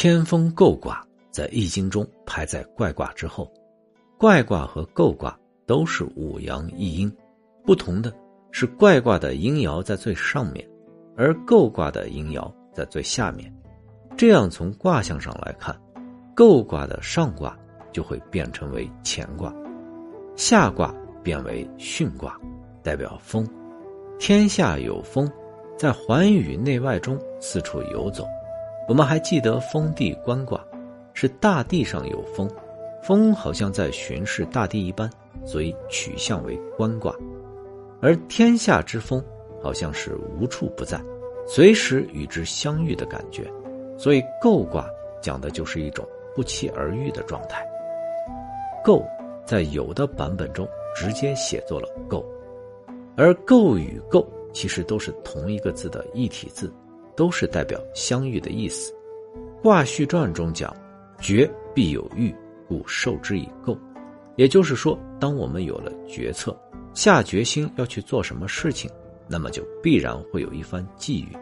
[0.00, 3.52] 天风姤卦在易经中排在怪卦之后，
[4.16, 5.36] 怪卦和姤卦
[5.66, 7.12] 都是五阳一阴，
[7.64, 8.14] 不同的
[8.52, 10.64] 是怪卦的阴爻在最上面，
[11.16, 13.52] 而姤卦的阴爻在最下面。
[14.16, 15.76] 这样从卦象上来看，
[16.36, 17.58] 姤卦的上卦
[17.92, 19.52] 就会变成为乾卦，
[20.36, 20.94] 下卦
[21.24, 22.38] 变为巽卦，
[22.84, 23.44] 代表风。
[24.20, 25.28] 天下有风，
[25.76, 28.24] 在寰宇内外中四处游走。
[28.88, 30.64] 我们还记得风地观卦，
[31.12, 32.50] 是大地上有风，
[33.02, 35.08] 风好像在巡视大地一般，
[35.44, 37.12] 所以取象为观卦；
[38.00, 39.22] 而天下之风
[39.62, 40.98] 好像是无处不在，
[41.46, 43.46] 随时与之相遇的感觉，
[43.98, 44.88] 所以姤卦
[45.20, 46.02] 讲的就是一种
[46.34, 47.62] 不期而遇的状态。
[48.82, 49.04] 姤
[49.44, 50.66] 在有的版本中
[50.96, 52.24] 直接写作了构，
[53.18, 56.72] 而构与姤其实都是同一个字的一体字。
[57.18, 58.94] 都是代表相遇的意思。
[59.60, 60.72] 卦序传中讲
[61.18, 62.32] ：“决必有遇，
[62.68, 63.76] 故受之以姤。”
[64.38, 66.56] 也就是说，当我们有了决策，
[66.94, 68.88] 下决心要去做什么事情，
[69.26, 71.36] 那么就必然会有一番际遇。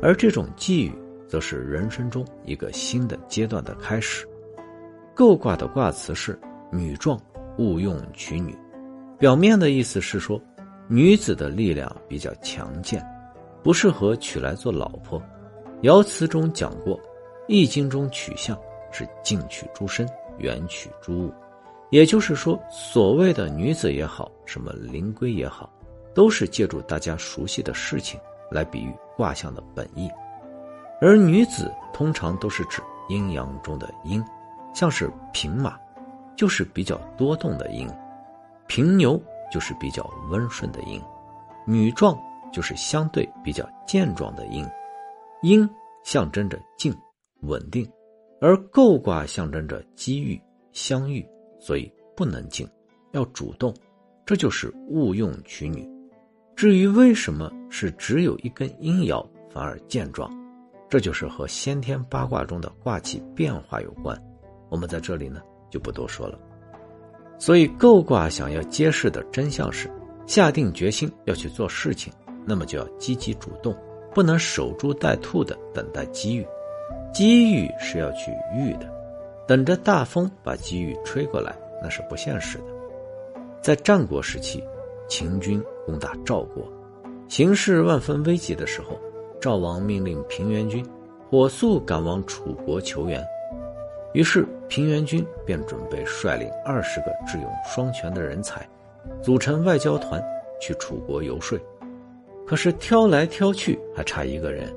[0.00, 0.92] 而这种际遇，
[1.28, 4.26] 则是人生中一个新的阶段的开始。
[5.14, 6.40] 构卦的卦辞是
[6.72, 7.20] “女壮，
[7.58, 8.56] 勿用娶女”，
[9.20, 10.40] 表面的意思是说，
[10.88, 13.04] 女子的力量比较强健。
[13.62, 15.22] 不适合娶来做老婆。
[15.82, 16.96] 爻辞中讲过，
[17.46, 18.58] 《易经》中取象
[18.90, 21.32] 是近取诸身，远取诸物。
[21.90, 25.70] 也就是说，所谓的女子也好，什么灵龟也好，
[26.14, 30.10] 都是借助大家熟悉的事情来比喻卦象的本意。
[31.00, 34.22] 而女子通常都是指阴阳中的阴，
[34.74, 35.78] 像是平马，
[36.36, 37.88] 就是比较多动的阴；
[38.66, 39.18] 平牛
[39.50, 41.00] 就是比较温顺的阴；
[41.64, 42.18] 女壮。
[42.52, 44.66] 就是相对比较健壮的阴，
[45.42, 45.68] 阴
[46.04, 46.94] 象征着静、
[47.42, 47.88] 稳定，
[48.40, 50.40] 而姤卦象征着机遇、
[50.72, 51.26] 相遇，
[51.58, 52.68] 所以不能静，
[53.12, 53.74] 要主动，
[54.24, 55.88] 这就是勿用娶女。
[56.56, 60.30] 至于为什么是只有一根阴爻反而健壮，
[60.88, 64.20] 这就是和先天八卦中的卦气变化有关。
[64.68, 66.38] 我们在这里呢就不多说了。
[67.38, 69.88] 所以姤卦想要揭示的真相是，
[70.26, 72.12] 下定决心要去做事情。
[72.48, 73.76] 那么就要积极主动，
[74.14, 76.46] 不能守株待兔的等待机遇。
[77.12, 78.90] 机遇是要去遇的，
[79.46, 82.64] 等着大风把机遇吹过来，那是不现实的。
[83.60, 84.64] 在战国时期，
[85.08, 86.66] 秦军攻打赵国，
[87.28, 88.98] 形势万分危急的时候，
[89.38, 90.82] 赵王命令平原君
[91.28, 93.22] 火速赶往楚国求援。
[94.14, 98.66] 于是平原君便准备率领二十个智勇双全的人才，
[99.22, 100.22] 组成外交团
[100.60, 101.58] 去楚国游说。
[102.48, 104.74] 可是挑来挑去还差一个人，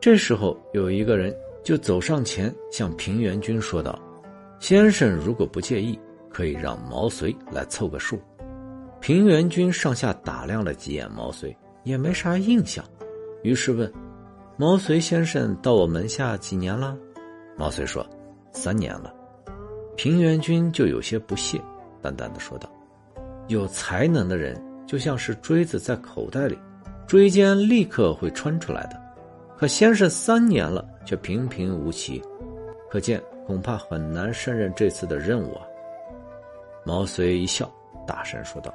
[0.00, 3.96] 这时候有一个人就走上前向平原君说道
[4.58, 5.96] ：“先生如果不介意，
[6.28, 8.18] 可以让毛遂来凑个数。”
[9.00, 12.84] 平原君上下打量了几眼毛遂，也没啥印象，
[13.44, 13.90] 于是问
[14.58, 16.98] ：“毛遂先生到我门下几年了？”
[17.56, 18.04] 毛遂说
[18.50, 19.14] ：“三年了。”
[19.96, 21.60] 平原君就有些不屑，
[22.02, 22.68] 淡淡的说道
[23.46, 26.58] ：“有才能的人就像是锥子在口袋里。”
[27.06, 29.00] 锥尖立刻会穿出来的，
[29.56, 32.20] 可先生三年了却平平无奇，
[32.90, 35.62] 可见恐怕很难胜任这次的任务啊。
[36.84, 37.70] 毛遂一笑，
[38.08, 38.74] 大声说道：“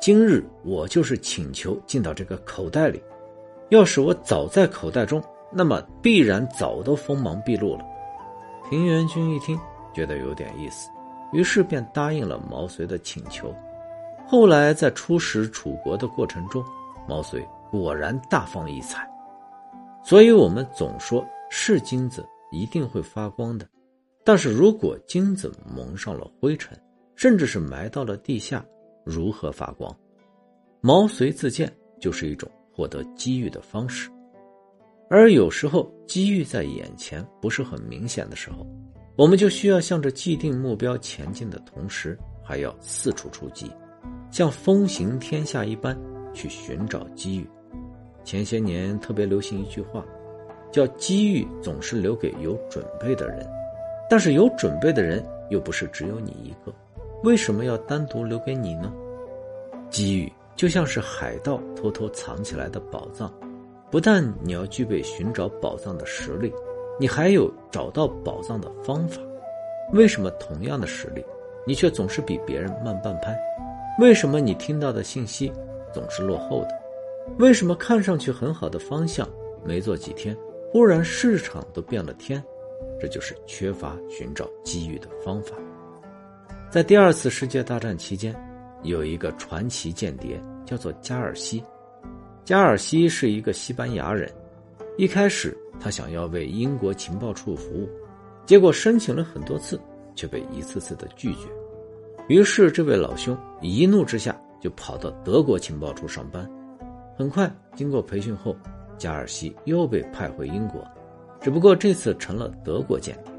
[0.00, 3.00] 今日我就是请求进到这个口袋里，
[3.68, 5.22] 要是我早在口袋中，
[5.52, 7.84] 那么必然早都锋芒毕露了。”
[8.68, 9.56] 平原君一听，
[9.94, 10.88] 觉得有点意思，
[11.32, 13.54] 于是便答应了毛遂的请求。
[14.26, 16.64] 后来在出使楚国的过程中，
[17.08, 19.08] 毛遂果然大放异彩，
[20.04, 23.66] 所以我们总说是金子一定会发光的，
[24.24, 26.78] 但是如果金子蒙上了灰尘，
[27.16, 28.64] 甚至是埋到了地下，
[29.04, 29.94] 如何发光？
[30.80, 34.10] 毛遂自荐就是一种获得机遇的方式，
[35.08, 38.66] 而有时候机遇在眼前不是很明显的时候，
[39.16, 43.70] 我们就需要向着既定目标前进的同时，还要四处出击，
[44.30, 45.96] 像风行天下一般。
[46.32, 47.48] 去寻找机遇。
[48.24, 50.04] 前些年特别流行一句话，
[50.70, 53.46] 叫“机遇总是留给有准备的人”。
[54.08, 56.72] 但是有准备的人又不是只有你一个，
[57.24, 58.92] 为什么要单独留给你呢？
[59.88, 63.32] 机遇就像是海盗偷偷藏起来的宝藏，
[63.90, 66.52] 不但你要具备寻找宝藏的实力，
[67.00, 69.20] 你还有找到宝藏的方法。
[69.92, 71.24] 为什么同样的实力，
[71.66, 73.36] 你却总是比别人慢半拍？
[73.98, 75.50] 为什么你听到的信息？
[75.92, 76.68] 总是落后的，
[77.38, 79.28] 为什么看上去很好的方向，
[79.64, 80.36] 没做几天，
[80.70, 82.42] 忽然市场都变了天，
[83.00, 85.56] 这就是缺乏寻找机遇的方法。
[86.70, 88.34] 在第二次世界大战期间，
[88.82, 91.62] 有一个传奇间谍叫做加尔西。
[92.44, 94.28] 加尔西是一个西班牙人，
[94.96, 97.88] 一开始他想要为英国情报处服务，
[98.44, 99.78] 结果申请了很多次，
[100.16, 101.46] 却被一次次的拒绝。
[102.28, 106.48] 于是这位老兄一怒之下就跑到德国情报处上班。
[107.18, 108.56] 很快，经过培训后，
[108.96, 110.82] 加尔西又被派回英国。
[111.40, 113.32] 只不过这次成了德国间谍。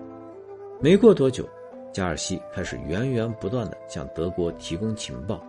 [0.81, 1.48] 没过多久，
[1.94, 5.42] 加尔西开始源源不断的向德国提供情报，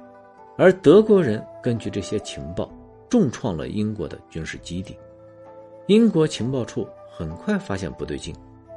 [0.57, 2.71] 而德国人根据这些情报
[3.11, 4.97] 重创了英国的军事基地。
[5.89, 8.33] 英国情报处很快发现不对劲，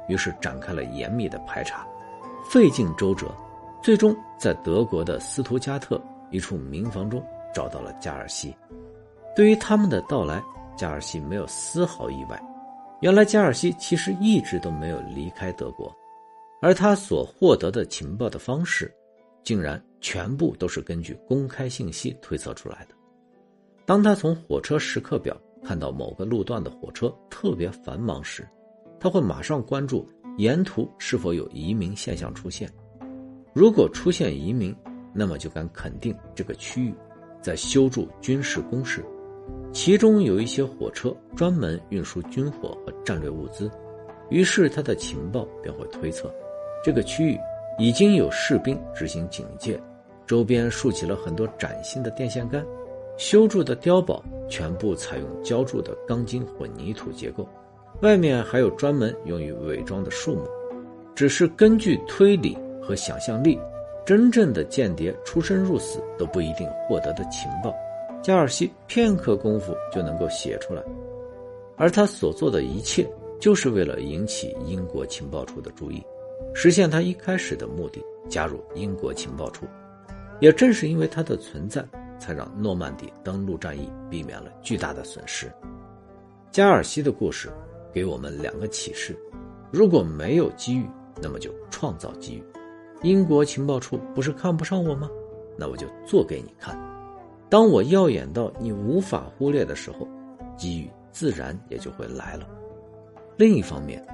[0.08, 1.86] 于是展开了严密的排查，
[2.50, 3.32] 费尽周折，
[3.82, 7.22] 最终在德国的斯图加特一处民房中
[7.54, 8.54] 找到了加尔西。
[9.34, 10.42] 对于他们的到来，
[10.76, 12.40] 加尔西没有丝毫意外。
[13.00, 15.94] 原来加尔西其实一直都没有离开德国，
[16.60, 18.92] 而他所获得的情报的方式，
[19.44, 22.94] 竟然全部都是根据公开信息推测出来的。
[23.86, 28.46] 当他从火车时刻表看到某个路段的火车特别繁忙时，
[28.98, 30.04] 他会马上关注
[30.36, 32.68] 沿途是否有移民现象出现。
[33.54, 34.74] 如果出现移民，
[35.18, 36.94] 那么就敢肯定这个区域
[37.42, 39.04] 在修筑军事工事。
[39.72, 43.68] 其中有一些火车专门运输军火和战略物资，
[44.30, 46.32] 于是他的情报便会推测，
[46.84, 47.36] 这个区域
[47.80, 49.80] 已经有士兵执行警戒，
[50.24, 52.64] 周边竖起了很多崭新的电线杆，
[53.16, 57.48] 修筑的碉堡全部采用浇筑的钢筋混凝土结构，
[58.02, 60.46] 外面还有专门用于伪装的树木。
[61.14, 63.58] 只是根据推理和想象力，
[64.08, 67.74] 真正的间谍出生入死都不一定获得的情报。
[68.22, 70.82] 加尔西片刻功夫就能够写出来，
[71.76, 73.06] 而他所做的一切，
[73.38, 76.02] 就是为了引起英国情报处的注意，
[76.54, 79.66] 实现他一开始的目的——加入英国情报处。
[80.40, 81.84] 也正是因为他的存在，
[82.18, 85.52] 才让诺曼底登陆战役避免了巨大的损失。
[86.50, 87.50] 加尔西的故事
[87.92, 89.14] 给我们两个启示：
[89.70, 90.86] 如果没有机遇，
[91.20, 92.42] 那么就创造机遇。
[93.02, 95.08] 英国情报处不是看不上我吗？
[95.56, 96.76] 那我就做给你看。
[97.48, 100.06] 当我耀眼到你无法忽略的时候，
[100.56, 102.46] 机遇自然也就会来了。
[103.36, 104.04] 另一方面，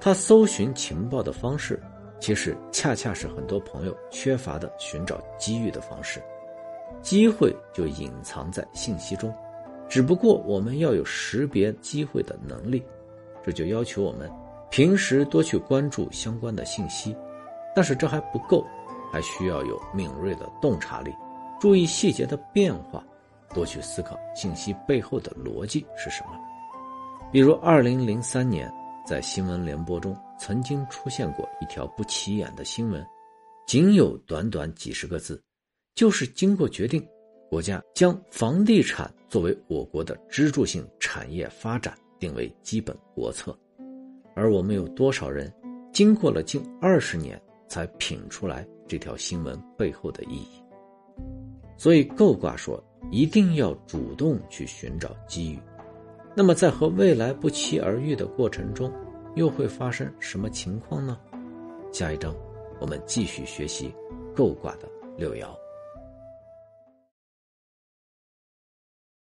[0.00, 1.80] 他搜寻情报的方式，
[2.18, 6.20] 其实恰恰是很多朋友缺乏的寻找机遇的方式。
[7.02, 9.32] 机会就隐藏在信息中，
[9.88, 12.82] 只不过我们要有识别机会的能力，
[13.44, 14.30] 这就要求我们
[14.70, 17.14] 平时多去关注相关的信息。
[17.74, 18.66] 但是这还不够，
[19.12, 21.14] 还需要有敏锐的洞察力。
[21.60, 23.04] 注意细节的变化，
[23.54, 26.30] 多去思考信息背后的逻辑是什么。
[27.30, 28.72] 比如，二零零三年
[29.06, 33.06] 在新闻联播中曾经出现过一条不起眼的新闻，
[33.66, 35.40] 仅有短短几十个字，
[35.94, 37.06] 就是经过决定，
[37.48, 43.56] 国家将房地产作为我国的支柱性产业发展定为基本国策。
[44.34, 45.52] 而我们有多少人，
[45.92, 47.40] 经过了近二十年
[47.70, 50.62] 才品出来这条新闻背后的意义？
[51.78, 55.58] 所以，构卦说一定要主动去寻找机遇。
[56.34, 58.92] 那么，在和未来不期而遇的过程中，
[59.36, 61.18] 又会发生什么情况呢？
[61.92, 62.34] 下一章，
[62.80, 63.94] 我们继续学习
[64.34, 65.48] 构卦的六爻。